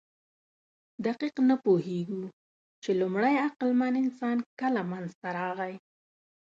[1.05, 2.23] دقیق نه پوهېږو،
[2.83, 5.73] چې لومړی عقلمن انسان کله منځ ته راغی.